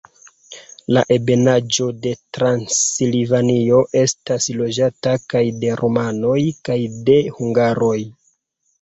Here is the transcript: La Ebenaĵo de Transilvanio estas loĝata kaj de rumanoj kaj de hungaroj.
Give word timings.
La 0.97 1.03
Ebenaĵo 1.15 1.89
de 2.05 2.13
Transilvanio 2.37 3.83
estas 4.01 4.51
loĝata 4.63 5.17
kaj 5.37 5.45
de 5.63 5.73
rumanoj 5.85 6.43
kaj 6.69 6.83
de 7.13 7.23
hungaroj. 7.41 7.97